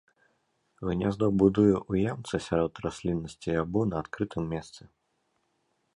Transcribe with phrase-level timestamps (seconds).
[0.87, 4.83] Гняздо будуе ў ямцы сярод расліннасці або на адкрытым месцы.